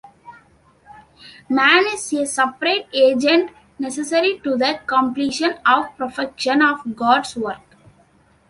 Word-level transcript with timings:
"Man 1.47 1.85
is 1.93 2.11
a 2.13 2.25
separate 2.25 2.87
agent, 2.91 3.51
necessary 3.77 4.39
to 4.43 4.57
the 4.57 4.79
completion 4.87 5.51
or 5.63 5.89
perfection 5.89 6.63
of 6.63 6.95
'God's 6.95 7.35
work'". 7.37 7.77